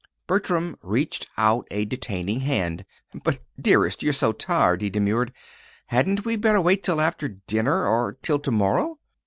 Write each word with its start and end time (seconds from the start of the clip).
Bertram 0.25 0.77
reached 0.81 1.29
out 1.37 1.67
a 1.69 1.85
detaining 1.85 2.39
hand. 2.39 2.85
"But, 3.23 3.37
dearest, 3.61 4.01
you're 4.01 4.13
so 4.13 4.31
tired," 4.31 4.81
he 4.81 4.89
demurred. 4.89 5.31
"Hadn't 5.85 6.25
we 6.25 6.37
better 6.37 6.59
wait 6.59 6.83
till 6.83 6.99
after 6.99 7.27
dinner, 7.29 7.85
or 7.85 8.13
till 8.19 8.39
to 8.39 8.49
morrow?" 8.51 8.97